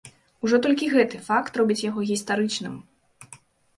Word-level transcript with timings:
Ужо 0.47 0.59
толькі 0.65 0.87
гэты 0.95 1.21
факт 1.29 1.61
робіць 1.63 1.79
яго 1.89 2.07
гістарычным. 2.13 2.75